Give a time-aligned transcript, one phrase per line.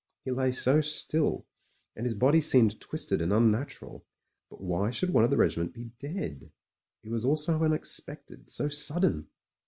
[0.25, 1.45] He lay so still,
[1.95, 4.03] and his body seemed twisted and un natural.
[4.49, 6.51] But why should one of the regiment be dead;
[7.03, 9.27] it was all so unexpected, so sudden?